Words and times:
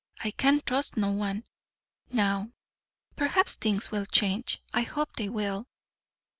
I 0.19 0.31
can 0.31 0.61
trust 0.65 0.97
no 0.97 1.11
one, 1.11 1.43
now. 2.09 2.53
Perhaps 3.15 3.57
things 3.57 3.91
will 3.91 4.07
change. 4.07 4.59
I 4.73 4.81
hope 4.81 5.15
they 5.15 5.29
will." 5.29 5.67